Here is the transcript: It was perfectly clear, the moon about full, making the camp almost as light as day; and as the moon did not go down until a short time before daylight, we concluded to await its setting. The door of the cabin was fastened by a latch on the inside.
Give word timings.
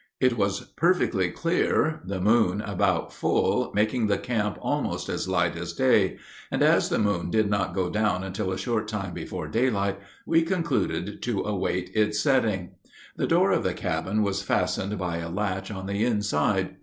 It 0.19 0.35
was 0.35 0.61
perfectly 0.77 1.29
clear, 1.29 2.01
the 2.03 2.19
moon 2.19 2.59
about 2.61 3.13
full, 3.13 3.71
making 3.75 4.07
the 4.07 4.17
camp 4.17 4.57
almost 4.59 5.09
as 5.09 5.27
light 5.29 5.55
as 5.55 5.73
day; 5.73 6.17
and 6.49 6.63
as 6.63 6.89
the 6.89 6.97
moon 6.97 7.29
did 7.29 7.51
not 7.51 7.75
go 7.75 7.87
down 7.87 8.23
until 8.23 8.51
a 8.51 8.57
short 8.57 8.87
time 8.87 9.13
before 9.13 9.47
daylight, 9.47 9.99
we 10.25 10.41
concluded 10.41 11.21
to 11.21 11.41
await 11.43 11.91
its 11.93 12.19
setting. 12.19 12.71
The 13.15 13.27
door 13.27 13.51
of 13.51 13.61
the 13.63 13.75
cabin 13.75 14.23
was 14.23 14.41
fastened 14.41 14.97
by 14.97 15.17
a 15.17 15.29
latch 15.29 15.69
on 15.69 15.85
the 15.85 16.03
inside. 16.03 16.77